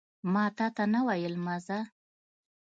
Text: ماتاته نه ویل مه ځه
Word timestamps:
ماتاته 0.33 0.83
نه 0.93 1.01
ویل 1.07 1.35
مه 1.45 1.55
ځه 1.65 1.79